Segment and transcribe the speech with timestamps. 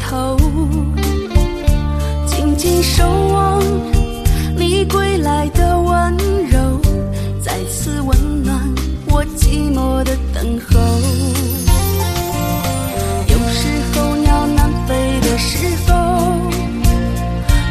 [0.00, 0.36] 头，
[2.26, 3.62] 静静守望
[4.56, 6.16] 你归来的温
[6.48, 6.80] 柔，
[7.42, 8.58] 再次温暖
[9.06, 10.80] 我寂寞的等候。
[13.28, 15.92] 有时候，鸟南飞的时候，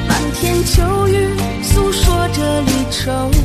[0.07, 3.38] 漫天秋雨诉说着离愁。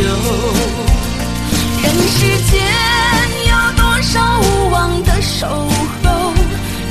[0.00, 0.04] 有
[1.82, 2.18] 人世
[2.50, 2.54] 间
[3.48, 5.48] 有多少无望的守
[6.04, 6.32] 候，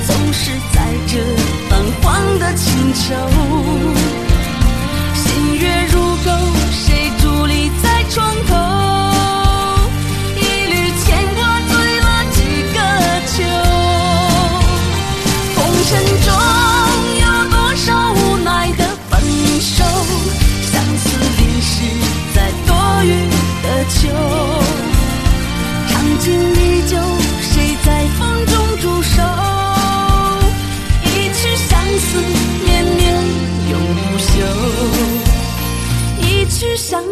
[0.05, 0.75] 总是在
[1.07, 1.13] 这
[1.69, 3.15] 泛黄的清秋。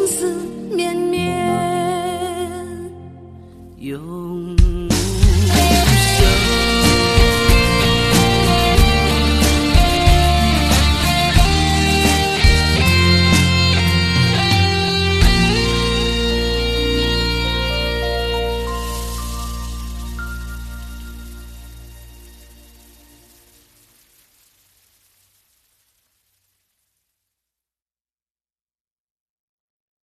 [0.07, 0.27] 思
[0.71, 1.14] 绵绵。